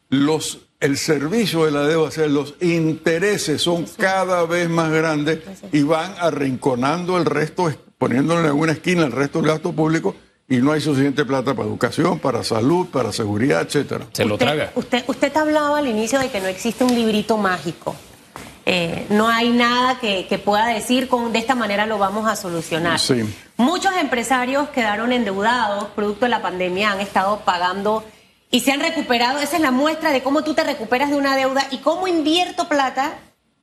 los 0.10 0.60
el 0.80 0.98
servicio 0.98 1.66
de 1.66 1.72
la 1.72 1.88
deuda, 1.88 2.08
o 2.08 2.12
sea, 2.12 2.28
los 2.28 2.54
intereses 2.62 3.62
son 3.62 3.86
cada 3.98 4.46
vez 4.46 4.70
más 4.70 4.92
grandes 4.92 5.40
y 5.72 5.82
van 5.82 6.14
arrinconando 6.20 7.18
el 7.18 7.26
resto, 7.26 7.74
poniéndolo 7.98 8.42
en 8.42 8.46
alguna 8.46 8.74
esquina 8.74 9.06
el 9.06 9.12
resto 9.12 9.40
del 9.40 9.48
gasto 9.50 9.72
público 9.74 10.16
y 10.48 10.58
no 10.58 10.72
hay 10.72 10.82
suficiente 10.82 11.26
plata 11.26 11.54
para 11.56 11.68
educación, 11.68 12.20
para 12.20 12.44
salud, 12.44 12.88
para 12.88 13.12
seguridad, 13.12 13.62
etcétera. 13.62 14.06
Se 14.14 14.24
lo 14.24 14.38
traga. 14.38 14.72
Usted, 14.76 15.04
usted 15.08 15.36
hablaba 15.36 15.80
al 15.80 15.88
inicio 15.88 16.20
de 16.20 16.30
que 16.30 16.40
no 16.40 16.48
existe 16.48 16.84
un 16.84 16.94
librito 16.94 17.38
mágico. 17.38 17.96
Eh, 18.70 19.06
no 19.12 19.30
hay 19.30 19.50
nada 19.50 19.98
que, 19.98 20.28
que, 20.28 20.38
pueda 20.40 20.66
decir 20.66 21.08
con 21.08 21.32
de 21.32 21.40
esta 21.40 21.56
manera 21.56 21.86
lo 21.86 21.98
vamos 21.98 22.30
a 22.30 22.36
solucionar. 22.36 23.00
Sí. 23.00 23.24
Muchos 23.56 23.96
empresarios 23.96 24.68
quedaron 24.72 25.14
endeudados 25.14 25.86
producto 25.96 26.26
de 26.26 26.30
la 26.32 26.42
pandemia, 26.42 26.92
han 26.92 27.00
estado 27.00 27.40
pagando 27.46 28.04
y 28.52 28.60
se 28.60 28.74
han 28.74 28.82
recuperado. 28.82 29.40
Esa 29.40 29.56
es 29.56 29.62
la 29.62 29.72
muestra 29.72 30.12
de 30.12 30.22
cómo 30.22 30.44
tú 30.44 30.54
te 30.54 30.66
recuperas 30.66 31.10
de 31.10 31.16
una 31.16 31.38
deuda 31.38 31.66
y 31.72 31.78
cómo 31.78 32.10
invierto 32.10 32.68
plata 32.68 33.14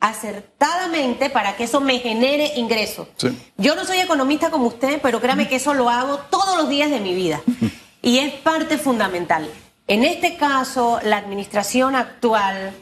acertadamente 0.01 1.29
para 1.29 1.55
que 1.55 1.65
eso 1.65 1.83
me 1.83 1.99
genere 1.99 2.53
ingresos. 2.57 3.09
Yo 3.59 3.75
no 3.75 3.85
soy 3.85 3.99
economista 3.99 4.51
como 4.51 4.69
usted, 4.69 5.01
pero 5.03 5.21
créame 5.21 5.49
que 5.49 5.57
eso 5.57 5.75
lo 5.75 5.91
hago 5.91 6.17
todos 6.31 6.57
los 6.57 6.71
días 6.71 6.91
de 6.91 7.01
mi 7.01 7.15
vida. 7.15 7.43
Y 8.01 8.19
es 8.19 8.35
parte 8.35 8.77
fundamental. 8.77 9.49
En 9.87 10.05
este 10.05 10.37
caso, 10.37 11.01
la 11.05 11.17
administración 11.17 11.97
actual 11.97 12.75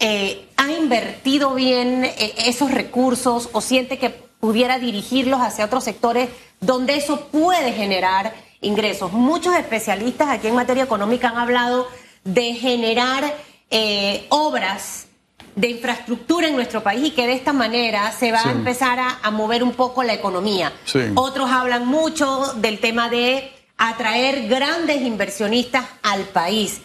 eh, 0.00 0.46
ha 0.56 0.70
invertido 0.70 1.54
bien 1.54 2.04
eh, 2.04 2.34
esos 2.46 2.70
recursos 2.70 3.48
o 3.52 3.60
siente 3.60 3.98
que 3.98 4.10
pudiera 4.10 4.78
dirigirlos 4.78 5.40
hacia 5.40 5.64
otros 5.64 5.84
sectores 5.84 6.28
donde 6.60 6.96
eso 6.96 7.26
puede 7.26 7.72
generar 7.72 8.34
ingresos. 8.60 9.12
Muchos 9.12 9.54
especialistas 9.56 10.28
aquí 10.28 10.48
en 10.48 10.54
materia 10.54 10.84
económica 10.84 11.28
han 11.28 11.38
hablado 11.38 11.88
de 12.24 12.54
generar 12.54 13.34
eh, 13.70 14.26
obras 14.28 15.06
de 15.56 15.70
infraestructura 15.70 16.46
en 16.46 16.54
nuestro 16.54 16.82
país 16.82 17.08
y 17.08 17.10
que 17.10 17.26
de 17.26 17.32
esta 17.32 17.52
manera 17.52 18.12
se 18.12 18.30
va 18.30 18.42
a 18.44 18.52
empezar 18.52 18.98
a, 19.00 19.30
mover 19.32 19.64
un 19.64 19.72
poco 19.72 20.04
la 20.04 20.14
economía. 20.14 20.72
Otros 21.16 21.50
hablan 21.50 21.86
mucho 21.86 22.54
del 22.54 22.78
tema 22.78 23.08
de 23.10 23.50
atraer 23.76 24.46
grandes 24.46 25.02
inversionistas 25.02 25.84
al 26.02 26.22
país. 26.22 26.80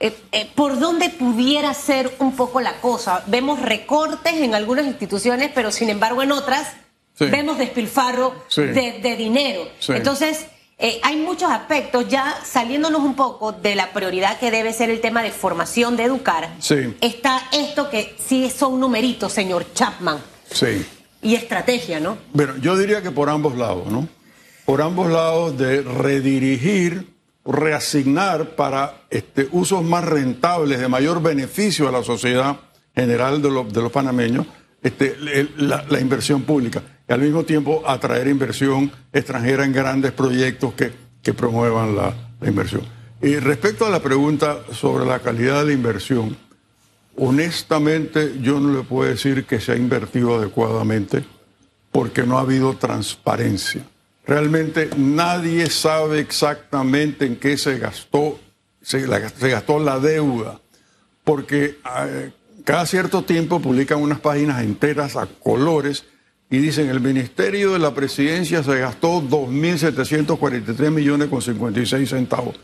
Eh, 0.00 0.16
eh, 0.30 0.48
¿Por 0.54 0.78
dónde 0.78 1.10
pudiera 1.10 1.74
ser 1.74 2.14
un 2.20 2.36
poco 2.36 2.60
la 2.60 2.80
cosa? 2.80 3.24
Vemos 3.26 3.60
recortes 3.60 4.34
en 4.34 4.54
algunas 4.54 4.86
instituciones, 4.86 5.50
pero 5.54 5.72
sin 5.72 5.90
embargo 5.90 6.22
en 6.22 6.32
otras 6.32 6.74
vemos 7.18 7.58
despilfarro 7.58 8.34
de, 8.54 9.00
de, 9.02 9.16
dinero. 9.16 9.68
Entonces, 9.88 10.46
eh, 10.78 11.00
hay 11.02 11.16
muchos 11.16 11.50
aspectos, 11.50 12.06
ya 12.08 12.38
saliéndonos 12.44 13.02
un 13.02 13.16
poco 13.16 13.50
de 13.50 13.74
la 13.74 13.92
prioridad 13.92 14.38
que 14.38 14.52
debe 14.52 14.72
ser 14.72 14.90
el 14.90 15.00
tema 15.00 15.24
de 15.24 15.32
formación, 15.32 15.96
de 15.96 16.04
educar. 16.04 16.48
Está 17.00 17.48
esto 17.52 17.90
que 17.90 18.14
sí 18.24 18.48
son 18.56 18.78
numeritos, 18.78 19.32
señor 19.32 19.66
Chapman. 19.74 20.18
Sí. 20.52 20.86
Y 21.20 21.34
estrategia, 21.34 21.98
¿no? 21.98 22.18
Bueno, 22.32 22.56
yo 22.58 22.76
diría 22.76 23.02
que 23.02 23.10
por 23.10 23.28
ambos 23.28 23.56
lados, 23.56 23.88
¿no? 23.90 24.08
Por 24.64 24.80
ambos 24.80 25.10
lados 25.10 25.58
de 25.58 25.82
redirigir, 25.82 27.17
reasignar 27.52 28.56
para 28.56 29.02
este, 29.10 29.48
usos 29.52 29.82
más 29.82 30.04
rentables, 30.04 30.78
de 30.80 30.88
mayor 30.88 31.22
beneficio 31.22 31.88
a 31.88 31.92
la 31.92 32.02
sociedad 32.02 32.60
general 32.94 33.40
de, 33.42 33.48
de 33.48 33.82
los 33.82 33.92
panameños, 33.92 34.46
este, 34.82 35.16
la, 35.56 35.84
la 35.88 36.00
inversión 36.00 36.42
pública 36.42 36.82
y 37.08 37.12
al 37.12 37.20
mismo 37.20 37.44
tiempo 37.44 37.82
atraer 37.86 38.28
inversión 38.28 38.92
extranjera 39.12 39.64
en 39.64 39.72
grandes 39.72 40.12
proyectos 40.12 40.74
que, 40.74 40.92
que 41.22 41.32
promuevan 41.32 41.96
la, 41.96 42.14
inversión. 42.46 42.82
Y 43.20 43.36
respecto 43.36 43.86
a 43.86 43.90
la 43.90 44.00
pregunta 44.00 44.58
sobre 44.72 45.04
la 45.04 45.18
calidad 45.18 45.60
de 45.60 45.66
la 45.66 45.72
inversión, 45.72 46.36
honestamente 47.16 48.38
yo 48.40 48.60
no 48.60 48.76
le 48.76 48.84
puedo 48.84 49.10
decir 49.10 49.44
que 49.44 49.60
se 49.60 49.72
ha 49.72 49.76
invertido 49.76 50.36
adecuadamente 50.36 51.24
porque 51.90 52.22
no 52.22 52.38
ha 52.38 52.42
habido 52.42 52.74
transparencia. 52.76 53.82
Realmente 54.28 54.90
nadie 54.94 55.70
sabe 55.70 56.20
exactamente 56.20 57.24
en 57.24 57.36
qué 57.36 57.56
se 57.56 57.78
gastó, 57.78 58.38
se, 58.82 59.06
se 59.06 59.48
gastó 59.48 59.78
la 59.78 59.98
deuda, 59.98 60.60
porque 61.24 61.78
eh, 62.04 62.30
cada 62.62 62.84
cierto 62.84 63.24
tiempo 63.24 63.58
publican 63.58 64.02
unas 64.02 64.20
páginas 64.20 64.62
enteras 64.62 65.16
a 65.16 65.24
colores 65.24 66.04
y 66.50 66.58
dicen 66.58 66.90
el 66.90 67.00
Ministerio 67.00 67.72
de 67.72 67.78
la 67.78 67.94
Presidencia 67.94 68.62
se 68.62 68.78
gastó 68.78 69.22
2.743 69.22 70.90
millones 70.90 71.28
con 71.28 71.40
56 71.40 72.06
centavos. 72.06 72.56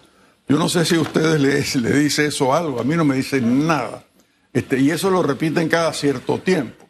Yo 0.47 0.59
no 0.59 0.69
sé 0.69 0.85
si 0.85 0.97
a 0.97 1.01
ustedes 1.01 1.41
le, 1.41 1.81
le 1.81 1.99
dice 1.99 2.27
eso 2.27 2.53
algo, 2.53 2.79
a 2.79 2.85
mí 2.85 2.95
no 2.95 3.07
me 3.07 3.17
dicen 3.17 3.67
nada. 3.67 4.05
Este, 4.53 4.79
y 4.81 4.91
eso 4.91 5.09
lo 5.09 5.23
repiten 5.23 5.71
cada 5.71 5.95
cierto 5.95 6.39
tiempo. 6.41 6.85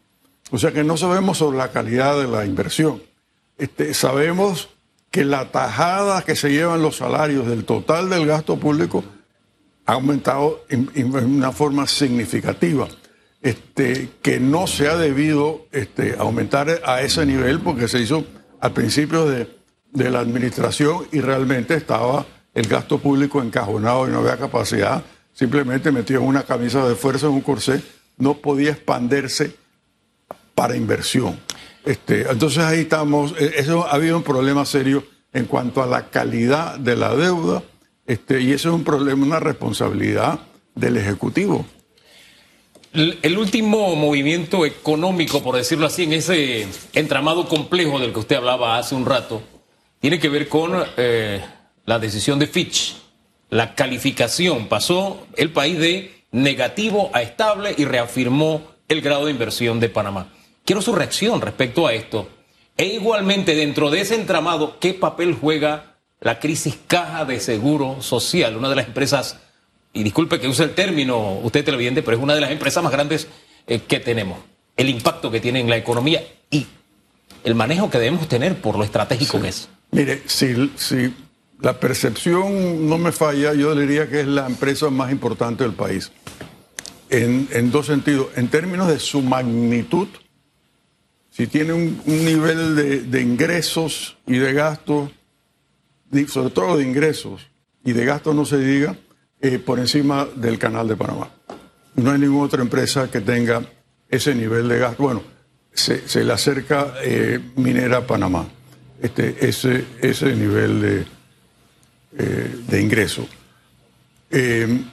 O 0.50 0.58
sea 0.58 0.72
que 0.72 0.82
no 0.82 0.96
sabemos 0.96 1.38
sobre 1.38 1.58
la 1.58 1.70
calidad 1.70 2.18
de 2.18 2.26
la 2.26 2.44
inversión. 2.44 3.00
Este, 3.58 3.94
sabemos 3.94 4.70
que 5.10 5.24
la 5.24 5.50
tajada 5.52 6.22
que 6.22 6.36
se 6.36 6.50
llevan 6.50 6.82
los 6.82 6.96
salarios 6.96 7.46
del 7.46 7.64
total 7.64 8.10
del 8.10 8.26
gasto 8.26 8.56
público 8.56 9.04
ha 9.86 9.92
aumentado 9.92 10.64
en 10.68 11.14
una 11.14 11.52
forma 11.52 11.86
significativa 11.86 12.88
este, 13.44 14.08
que 14.22 14.40
no 14.40 14.66
se 14.66 14.88
ha 14.88 14.96
debido 14.96 15.66
este, 15.70 16.16
aumentar 16.18 16.80
a 16.82 17.02
ese 17.02 17.26
nivel 17.26 17.60
porque 17.60 17.88
se 17.88 18.00
hizo 18.00 18.24
al 18.58 18.72
principio 18.72 19.26
de, 19.26 19.46
la 19.92 20.18
administración 20.18 21.06
y 21.12 21.20
realmente 21.20 21.74
estaba 21.74 22.26
el 22.54 22.66
gasto 22.66 22.98
público 22.98 23.42
encajonado 23.42 24.08
y 24.08 24.10
no 24.10 24.20
había 24.20 24.38
capacidad, 24.38 25.04
simplemente 25.34 25.92
metido 25.92 26.22
en 26.22 26.26
una 26.26 26.42
camisa 26.42 26.88
de 26.88 26.96
fuerza, 26.96 27.26
en 27.26 27.34
un 27.34 27.42
corsé, 27.42 27.82
no 28.16 28.34
podía 28.38 28.70
expandirse 28.70 29.54
para 30.54 30.74
inversión. 30.74 31.38
Este, 31.84 32.22
entonces 32.30 32.64
ahí 32.64 32.80
estamos, 32.80 33.34
e, 33.38 33.54
eso 33.56 33.86
ha 33.86 33.92
habido 33.92 34.16
un 34.16 34.22
problema 34.22 34.64
serio 34.64 35.04
en 35.32 35.44
cuanto 35.46 35.82
a 35.82 35.86
la 35.86 36.10
calidad 36.10 36.78
de 36.78 36.96
la 36.96 37.14
deuda, 37.14 37.62
este, 38.06 38.40
y 38.40 38.52
eso 38.52 38.68
es 38.70 38.74
un 38.74 38.84
problema, 38.84 39.24
una 39.24 39.40
responsabilidad 39.40 40.40
del 40.74 40.96
Ejecutivo. 40.96 41.66
El 42.92 43.36
último 43.38 43.96
movimiento 43.96 44.64
económico, 44.64 45.42
por 45.42 45.56
decirlo 45.56 45.86
así, 45.86 46.04
en 46.04 46.12
ese 46.12 46.68
entramado 46.92 47.48
complejo 47.48 47.98
del 47.98 48.12
que 48.12 48.20
usted 48.20 48.36
hablaba 48.36 48.78
hace 48.78 48.94
un 48.94 49.04
rato, 49.04 49.42
tiene 49.98 50.20
que 50.20 50.28
ver 50.28 50.48
con 50.48 50.80
eh, 50.96 51.44
la 51.86 51.98
decisión 51.98 52.38
de 52.38 52.46
Fitch. 52.46 52.94
La 53.50 53.74
calificación 53.74 54.68
pasó 54.68 55.26
el 55.36 55.50
país 55.50 55.76
de 55.80 56.24
negativo 56.30 57.10
a 57.12 57.22
estable 57.22 57.74
y 57.76 57.84
reafirmó 57.84 58.62
el 58.86 59.00
grado 59.00 59.24
de 59.24 59.32
inversión 59.32 59.80
de 59.80 59.88
Panamá. 59.88 60.28
Quiero 60.64 60.80
su 60.80 60.94
reacción 60.94 61.42
respecto 61.42 61.86
a 61.86 61.92
esto. 61.92 62.26
E 62.78 62.86
igualmente, 62.86 63.54
dentro 63.54 63.90
de 63.90 64.00
ese 64.00 64.14
entramado, 64.14 64.78
¿qué 64.80 64.94
papel 64.94 65.36
juega 65.38 65.96
la 66.20 66.40
crisis 66.40 66.78
caja 66.86 67.26
de 67.26 67.38
seguro 67.38 68.00
social? 68.00 68.56
Una 68.56 68.70
de 68.70 68.76
las 68.76 68.86
empresas, 68.86 69.40
y 69.92 70.02
disculpe 70.02 70.40
que 70.40 70.48
use 70.48 70.62
el 70.62 70.74
término 70.74 71.38
usted 71.40 71.66
televidente, 71.66 72.02
pero 72.02 72.16
es 72.16 72.22
una 72.22 72.34
de 72.34 72.40
las 72.40 72.50
empresas 72.50 72.82
más 72.82 72.92
grandes 72.92 73.28
eh, 73.66 73.80
que 73.80 74.00
tenemos. 74.00 74.38
El 74.74 74.88
impacto 74.88 75.30
que 75.30 75.38
tiene 75.38 75.60
en 75.60 75.68
la 75.68 75.76
economía 75.76 76.22
y 76.50 76.66
el 77.44 77.54
manejo 77.54 77.90
que 77.90 77.98
debemos 77.98 78.26
tener 78.26 78.58
por 78.58 78.78
lo 78.78 78.84
estratégico 78.84 79.42
que 79.42 79.48
es. 79.48 79.68
Mire, 79.90 80.22
si, 80.24 80.72
si 80.76 81.14
la 81.60 81.78
percepción 81.78 82.88
no 82.88 82.96
me 82.96 83.12
falla, 83.12 83.52
yo 83.52 83.74
diría 83.74 84.08
que 84.08 84.20
es 84.20 84.26
la 84.26 84.46
empresa 84.46 84.88
más 84.88 85.12
importante 85.12 85.62
del 85.62 85.74
país. 85.74 86.10
En, 87.10 87.48
en 87.52 87.70
dos 87.70 87.86
sentidos. 87.86 88.28
En 88.34 88.48
términos 88.48 88.88
de 88.88 88.98
su 88.98 89.20
magnitud, 89.20 90.08
si 91.34 91.48
tiene 91.48 91.72
un, 91.72 92.00
nivel 92.06 93.10
de, 93.10 93.20
ingresos 93.20 94.16
y 94.24 94.38
de 94.38 94.52
gastos, 94.52 95.10
sobre 96.28 96.50
todo 96.50 96.76
de 96.76 96.84
ingresos 96.84 97.48
y 97.84 97.92
de 97.92 98.04
gastos 98.04 98.36
no 98.36 98.44
se 98.44 98.58
diga, 98.58 98.96
eh, 99.40 99.58
por 99.58 99.80
encima 99.80 100.28
del 100.36 100.60
canal 100.60 100.86
de 100.86 100.94
Panamá. 100.94 101.28
No 101.96 102.12
hay 102.12 102.20
ninguna 102.20 102.46
otra 102.46 102.62
empresa 102.62 103.10
que 103.10 103.20
tenga 103.20 103.62
ese 104.08 104.32
nivel 104.32 104.68
de 104.68 104.78
gasto. 104.78 105.02
Bueno, 105.02 105.22
se, 105.72 106.22
le 106.22 106.32
acerca 106.32 106.94
eh, 107.02 107.40
Minera 107.56 108.06
Panamá, 108.06 108.46
este, 109.02 109.44
ese, 109.44 109.84
ese 110.00 110.36
nivel 110.36 110.80
de, 110.80 111.06
eh, 112.16 112.56
de 112.68 112.80
ingreso. 112.80 113.26
Eh, 114.30 114.84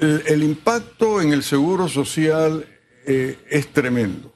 el, 0.00 0.42
impacto 0.42 1.22
en 1.22 1.32
el 1.32 1.42
seguro 1.42 1.88
social 1.88 2.66
es 3.06 3.72
tremendo. 3.72 4.34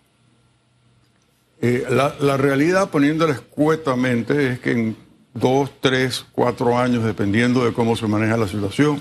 Eh, 1.62 1.86
la, 1.88 2.14
la 2.20 2.36
realidad, 2.36 2.90
poniéndola 2.90 3.32
escuetamente, 3.32 4.52
es 4.52 4.58
que 4.58 4.72
en 4.72 4.96
dos, 5.32 5.70
tres, 5.80 6.26
cuatro 6.32 6.76
años, 6.76 7.04
dependiendo 7.04 7.64
de 7.64 7.72
cómo 7.72 7.96
se 7.96 8.06
maneja 8.06 8.36
la 8.36 8.48
situación, 8.48 9.00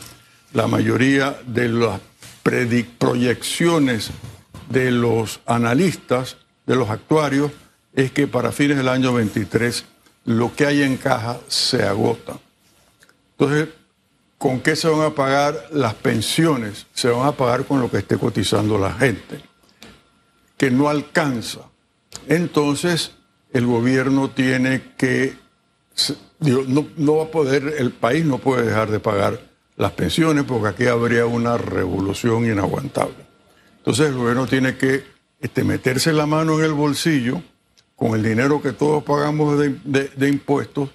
la 0.53 0.67
mayoría 0.67 1.41
de 1.45 1.69
las 1.69 1.99
proyecciones 2.97 4.11
de 4.69 4.91
los 4.91 5.41
analistas, 5.45 6.37
de 6.65 6.75
los 6.75 6.89
actuarios, 6.89 7.51
es 7.93 8.11
que 8.11 8.27
para 8.27 8.51
fines 8.51 8.77
del 8.77 8.87
año 8.87 9.13
23 9.13 9.85
lo 10.25 10.53
que 10.55 10.65
hay 10.65 10.83
en 10.83 10.97
caja 10.97 11.39
se 11.47 11.83
agota. 11.83 12.37
Entonces, 13.31 13.69
¿con 14.37 14.61
qué 14.61 14.75
se 14.75 14.87
van 14.87 15.01
a 15.01 15.15
pagar 15.15 15.67
las 15.71 15.95
pensiones? 15.95 16.85
Se 16.93 17.09
van 17.09 17.27
a 17.27 17.31
pagar 17.31 17.65
con 17.65 17.81
lo 17.81 17.89
que 17.89 17.97
esté 17.97 18.17
cotizando 18.17 18.77
la 18.77 18.93
gente, 18.93 19.41
que 20.57 20.69
no 20.69 20.89
alcanza. 20.89 21.61
Entonces, 22.27 23.11
el 23.53 23.65
gobierno 23.65 24.29
tiene 24.29 24.81
que, 24.97 25.33
no, 26.39 27.15
va 27.17 27.23
a 27.23 27.31
poder, 27.31 27.75
el 27.77 27.91
país 27.91 28.25
no 28.25 28.37
puede 28.37 28.65
dejar 28.65 28.89
de 28.91 28.99
pagar 28.99 29.39
las 29.77 29.91
pensiones 29.93 30.43
porque 30.45 30.67
aquí 30.69 30.85
habría 30.87 31.25
una 31.25 31.57
revolución 31.57 32.45
inaguantable. 32.45 33.15
Entonces, 33.77 34.07
el 34.09 34.15
gobierno 34.15 34.47
tiene 34.47 34.77
que 34.77 35.03
este, 35.39 35.63
meterse 35.63 36.13
la 36.13 36.25
mano 36.25 36.59
en 36.59 36.65
el 36.65 36.73
bolsillo 36.73 37.41
con 37.95 38.13
el 38.15 38.23
dinero 38.23 38.61
que 38.61 38.71
todos 38.73 39.03
pagamos 39.03 39.59
de, 39.59 39.75
de- 39.83 40.11
de 40.15 40.27
impuestos 40.29 40.89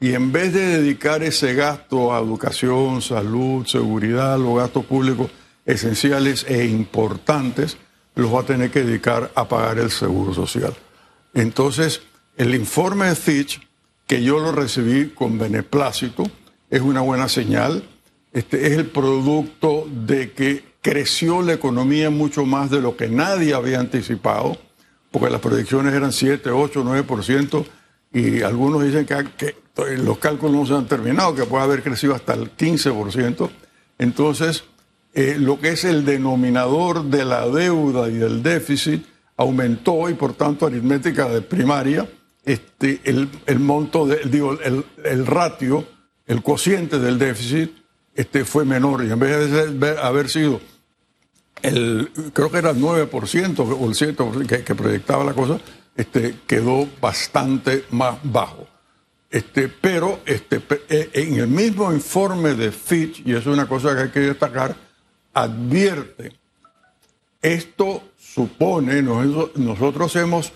y 0.00 0.14
en 0.14 0.32
vez 0.32 0.52
de 0.52 0.66
dedicar 0.80 1.22
ese 1.22 1.54
gasto 1.54 2.12
a 2.12 2.18
educación, 2.20 3.00
salud, 3.02 3.66
seguridad, 3.66 4.36
los 4.38 4.56
gastos 4.56 4.84
públicos 4.84 5.30
esenciales 5.64 6.44
e 6.48 6.64
importantes, 6.66 7.76
los 8.14 8.32
va 8.32 8.40
a 8.40 8.46
tener 8.46 8.70
que 8.70 8.84
dedicar 8.84 9.30
a 9.34 9.48
pagar 9.48 9.78
el 9.78 9.90
seguro 9.90 10.34
social. 10.34 10.74
Entonces, 11.34 12.02
el 12.36 12.54
informe 12.54 13.06
de 13.06 13.14
Fitch, 13.14 13.60
que 14.06 14.22
yo 14.22 14.38
lo 14.38 14.52
recibí 14.52 15.10
con 15.10 15.38
beneplácito, 15.38 16.24
es 16.70 16.80
una 16.80 17.00
buena 17.00 17.28
señal. 17.28 17.84
Este 18.32 18.66
es 18.66 18.78
el 18.78 18.86
producto 18.86 19.86
de 19.90 20.32
que 20.32 20.64
creció 20.82 21.42
la 21.42 21.54
economía 21.54 22.10
mucho 22.10 22.44
más 22.44 22.70
de 22.70 22.80
lo 22.80 22.96
que 22.96 23.08
nadie 23.08 23.54
había 23.54 23.80
anticipado, 23.80 24.58
porque 25.10 25.30
las 25.30 25.40
proyecciones 25.40 25.94
eran 25.94 26.12
7, 26.12 26.50
8, 26.50 26.84
9%, 26.84 27.64
y 28.14 28.42
algunos 28.42 28.82
dicen 28.82 29.06
que, 29.06 29.26
que 29.36 29.56
los 29.98 30.18
cálculos 30.18 30.56
no 30.56 30.66
se 30.66 30.74
han 30.74 30.86
terminado, 30.86 31.34
que 31.34 31.44
puede 31.44 31.64
haber 31.64 31.82
crecido 31.82 32.14
hasta 32.14 32.34
el 32.34 32.54
15%. 32.56 33.50
Entonces, 33.98 34.64
eh, 35.14 35.36
lo 35.38 35.60
que 35.60 35.70
es 35.70 35.84
el 35.84 36.04
denominador 36.04 37.04
de 37.04 37.24
la 37.24 37.48
deuda 37.48 38.08
y 38.08 38.14
del 38.14 38.42
déficit 38.42 39.04
aumentó 39.36 40.08
y 40.08 40.14
por 40.14 40.34
tanto 40.34 40.66
aritmética 40.66 41.28
de 41.28 41.42
primaria, 41.42 42.08
este, 42.44 43.00
el, 43.04 43.28
el 43.46 43.58
monto, 43.60 44.06
de, 44.06 44.20
digo, 44.24 44.58
el, 44.60 44.84
el 45.04 45.26
ratio, 45.26 45.86
el 46.26 46.42
cociente 46.42 46.98
del 46.98 47.18
déficit 47.18 47.70
este, 48.14 48.44
fue 48.44 48.64
menor 48.64 49.04
y 49.04 49.10
en 49.10 49.18
vez 49.18 49.78
de 49.80 49.98
haber 49.98 50.28
sido 50.28 50.60
el, 51.62 52.10
creo 52.32 52.50
que 52.50 52.58
era 52.58 52.70
el 52.70 52.78
9% 52.78 53.58
o 53.58 53.88
el 53.88 53.94
7% 53.94 54.46
que, 54.46 54.64
que 54.64 54.74
proyectaba 54.74 55.24
la 55.24 55.32
cosa, 55.32 55.60
este, 55.96 56.36
quedó 56.46 56.88
bastante 57.00 57.84
más 57.90 58.18
bajo. 58.22 58.66
Este, 59.30 59.68
pero 59.68 60.20
este, 60.26 60.60
eh, 60.88 61.10
en 61.14 61.34
el 61.36 61.48
mismo 61.48 61.92
informe 61.92 62.54
de 62.54 62.70
Fitch, 62.70 63.22
y 63.24 63.30
eso 63.30 63.50
es 63.50 63.56
una 63.58 63.66
cosa 63.66 63.94
que 63.94 64.02
hay 64.02 64.08
que 64.10 64.20
destacar, 64.20 64.76
advierte, 65.34 66.32
esto 67.40 68.02
supone, 68.18 69.02
nos- 69.02 69.56
nosotros 69.56 70.14
hemos 70.16 70.52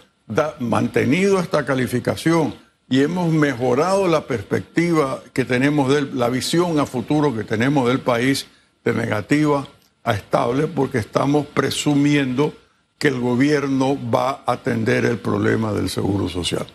mantenido 0.60 1.40
esta 1.40 1.64
calificación 1.64 2.54
y 2.88 3.00
hemos 3.02 3.32
mejorado 3.32 4.06
la 4.08 4.26
perspectiva 4.26 5.20
que 5.32 5.44
tenemos, 5.44 5.92
del, 5.92 6.16
la 6.18 6.28
visión 6.28 6.78
a 6.78 6.86
futuro 6.86 7.34
que 7.34 7.44
tenemos 7.44 7.88
del 7.88 8.00
país 8.00 8.46
de 8.84 8.92
negativa 8.94 9.66
a 10.04 10.14
estable, 10.14 10.68
porque 10.68 10.98
estamos 10.98 11.46
presumiendo 11.46 12.54
que 12.98 13.08
el 13.08 13.18
gobierno 13.18 13.98
va 14.10 14.42
a 14.46 14.52
atender 14.52 15.04
el 15.04 15.18
problema 15.18 15.72
del 15.72 15.90
seguro 15.90 16.28
social. 16.28 16.66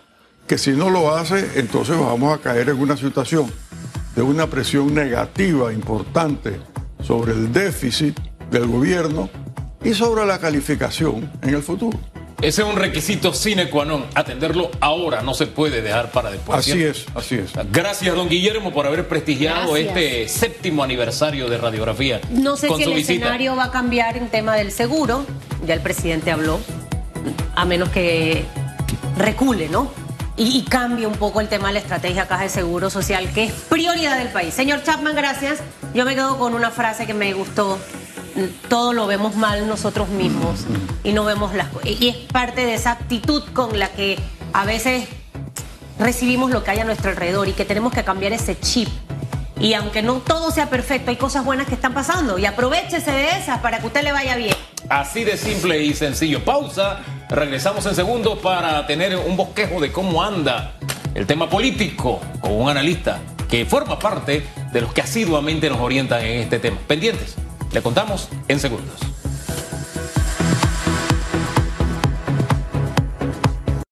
Que 0.48 0.58
si 0.58 0.72
no 0.72 0.90
lo 0.90 1.16
hace, 1.16 1.60
entonces 1.60 1.98
vamos 1.98 2.38
a 2.38 2.42
caer 2.42 2.68
en 2.70 2.80
una 2.82 2.98
situación 2.98 3.50
de 4.16 4.22
una 4.22 4.48
presión 4.48 4.94
negativa 4.94 5.72
importante 5.72 6.60
sobre 7.04 7.34
el 7.34 7.52
déficit 7.52 8.18
del 8.50 8.68
gobierno 8.68 9.30
y 9.84 9.94
sobre 9.94 10.26
la 10.26 10.40
calificación 10.40 11.32
en 11.42 11.56
el 11.56 11.64
futuro. 11.64 11.98
Ese 12.42 12.64
es 12.64 12.68
un 12.68 12.76
requisito 12.76 13.34
sine 13.36 13.70
qua 13.70 13.86
non. 13.86 14.06
Atenderlo 14.16 14.72
ahora, 14.80 15.22
no 15.22 15.36
se 15.36 15.46
puede 15.46 15.84
dejar 15.84 16.10
para 16.12 16.32
después. 16.32 16.58
Así 16.58 16.72
¿cierto? 16.72 16.98
es, 17.00 17.06
así 17.16 17.36
es. 17.36 17.52
Gracias, 17.72 18.16
don 18.16 18.30
Guillermo, 18.30 18.74
por 18.74 18.88
haber 18.88 19.08
prestigiado 19.08 19.74
Gracias. 19.74 19.96
este 19.96 20.28
séptimo 20.28 20.84
aniversario 20.84 21.50
de 21.50 21.60
radiografía. 21.60 22.20
No 22.32 22.58
sé 22.58 22.68
con 22.68 22.78
si 22.80 22.86
su 22.86 22.90
el 22.90 22.96
visita. 22.96 23.14
escenario 23.14 23.56
va 23.56 23.66
a 23.66 23.72
cambiar 23.72 24.18
en 24.18 24.28
tema 24.30 24.56
del 24.56 24.72
seguro. 24.72 25.24
Ya 25.68 25.76
el 25.76 25.82
presidente 25.82 26.32
habló, 26.32 26.60
a 27.56 27.64
menos 27.66 27.90
que 27.90 28.44
recule, 29.20 29.70
¿no? 29.70 29.92
Y, 30.36 30.58
y 30.58 30.64
cambie 30.64 31.06
un 31.06 31.18
poco 31.18 31.42
el 31.42 31.48
tema 31.48 31.68
de 31.68 31.74
la 31.76 31.80
estrategia 31.80 32.28
Caja 32.28 32.42
de 32.44 32.50
Seguro 32.50 32.90
Social, 32.90 33.32
que 33.34 33.44
es 33.44 33.52
prioridad 33.54 34.18
del 34.18 34.30
país. 34.30 34.52
Señor 34.56 34.82
Chapman, 34.82 35.16
gracias. 35.16 35.60
Yo 35.94 36.06
me 36.06 36.16
quedo 36.16 36.38
con 36.38 36.54
una 36.54 36.72
frase 36.72 37.06
que 37.06 37.14
me 37.14 37.34
gustó. 37.34 37.78
Todo 38.70 38.94
lo 38.94 39.08
vemos 39.08 39.36
mal 39.36 39.68
nosotros 39.68 40.08
mismos 40.10 40.62
y 41.04 41.12
no 41.12 41.26
vemos 41.26 41.54
las 41.54 41.68
co- 41.68 41.82
Y 41.84 42.08
es 42.10 42.16
parte 42.32 42.66
de 42.66 42.76
esa 42.76 42.92
actitud 42.92 43.44
con 43.54 43.78
la 43.78 43.90
que 43.90 44.18
a 44.54 44.64
veces 44.66 45.06
recibimos 46.00 46.50
lo 46.52 46.64
que 46.64 46.72
hay 46.72 46.80
a 46.80 46.86
nuestro 46.86 47.12
alrededor 47.12 47.50
y 47.50 47.54
que 47.54 47.66
tenemos 47.66 47.92
que 47.94 48.04
cambiar 48.04 48.32
ese 48.32 48.58
chip. 48.60 48.88
Y 49.60 49.74
aunque 49.74 50.02
no 50.02 50.16
todo 50.16 50.50
sea 50.50 50.70
perfecto, 50.70 51.12
hay 51.12 51.18
cosas 51.18 51.44
buenas 51.46 51.68
que 51.68 51.76
están 51.76 51.94
pasando 51.94 52.40
y 52.40 52.46
aprovechese 52.46 53.12
de 53.12 53.30
esas 53.32 53.60
para 53.60 53.80
que 53.80 53.88
usted 53.88 54.02
le 54.04 54.12
vaya 54.12 54.36
bien. 54.38 54.56
Así 54.90 55.24
de 55.24 55.38
simple 55.38 55.84
y 55.84 55.94
sencillo. 55.94 56.44
Pausa. 56.44 57.02
Regresamos 57.30 57.86
en 57.86 57.96
segundos 57.96 58.40
para 58.40 58.86
tener 58.88 59.16
un 59.16 59.38
bosquejo 59.38 59.80
de 59.80 59.92
cómo 59.92 60.24
anda 60.24 60.74
el 61.16 61.26
tema 61.28 61.50
político 61.50 62.20
con 62.42 62.54
un 62.54 62.70
analista 62.70 63.20
que 63.50 63.66
forma 63.66 64.00
parte 64.00 64.46
de 64.72 64.82
los 64.82 64.94
que 64.94 65.02
asiduamente 65.02 65.70
nos 65.70 65.80
orientan 65.80 66.22
en 66.22 66.40
este 66.40 66.60
tema. 66.60 66.78
Pendientes. 66.88 67.36
Le 67.72 67.82
contamos 67.82 68.30
en 68.48 68.60
segundos. 68.60 69.00